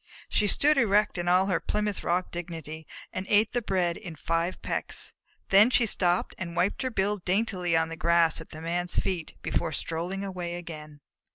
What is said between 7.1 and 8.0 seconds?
daintily on the